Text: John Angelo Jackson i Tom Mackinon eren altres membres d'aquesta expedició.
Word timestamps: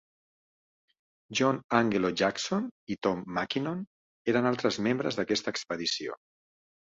John 1.39 1.59
Angelo 1.79 2.09
Jackson 2.21 2.65
i 2.95 2.97
Tom 3.07 3.21
Mackinon 3.39 3.83
eren 4.33 4.49
altres 4.53 4.79
membres 4.87 5.19
d'aquesta 5.19 5.53
expedició. 5.57 6.19